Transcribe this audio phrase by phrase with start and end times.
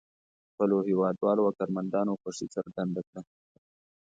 [0.51, 3.21] خپلو هېوادوالو او کارمندانو خوښي څرګنده کړه.